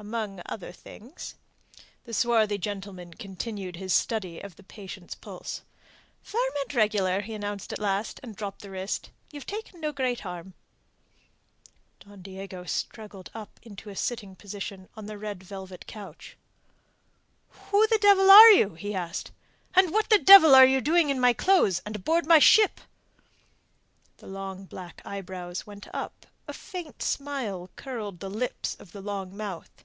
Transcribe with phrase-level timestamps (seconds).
[0.00, 1.34] "Among other things."
[2.04, 5.62] The swarthy gentleman continued his study of the patient's pulse.
[6.22, 9.10] "Firm and regular," he announced at last, and dropped the wrist.
[9.32, 10.54] "You've taken no great harm."
[11.98, 16.36] Don Diego struggled up into a sitting position on the red velvet couch.
[17.48, 19.32] "Who the devil are you?" he asked.
[19.74, 22.80] "And what the devil are you doing in my clothes and aboard my ship?"
[24.18, 29.36] The level black eyebrows went up, a faint smile curled the lips of the long
[29.36, 29.84] mouth.